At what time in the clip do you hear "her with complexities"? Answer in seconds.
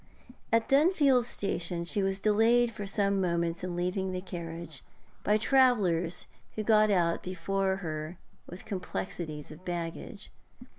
7.75-9.51